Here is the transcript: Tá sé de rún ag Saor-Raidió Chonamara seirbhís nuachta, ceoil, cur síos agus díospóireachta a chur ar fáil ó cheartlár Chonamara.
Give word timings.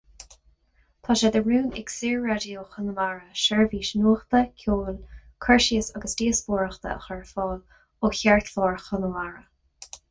Tá 1.07 1.15
sé 1.19 1.29
de 1.35 1.41
rún 1.47 1.67
ag 1.81 1.91
Saor-Raidió 1.95 2.63
Chonamara 2.71 3.37
seirbhís 3.43 3.91
nuachta, 4.01 4.43
ceoil, 4.65 4.99
cur 5.47 5.65
síos 5.69 5.93
agus 6.01 6.19
díospóireachta 6.25 6.97
a 6.97 6.99
chur 7.07 7.17
ar 7.21 7.25
fáil 7.37 7.57
ó 8.05 8.15
cheartlár 8.21 8.85
Chonamara. 8.89 9.49